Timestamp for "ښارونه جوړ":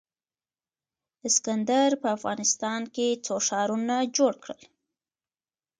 3.47-4.33